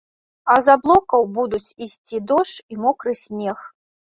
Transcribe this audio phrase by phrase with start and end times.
[0.53, 3.57] А з аблокаў будуць ісці дождж і мокры снег.